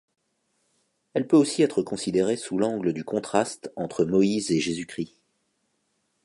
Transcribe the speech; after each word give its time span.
Elle 1.13 1.27
peut 1.27 1.37
aussi 1.37 1.61
être 1.61 1.83
considérée 1.83 2.35
sous 2.35 2.57
l'angle 2.57 2.91
du 2.91 3.03
contraste 3.03 3.71
entre 3.75 4.03
Moïse 4.03 4.49
et 4.49 4.59
Jésus-Christ. 4.59 5.15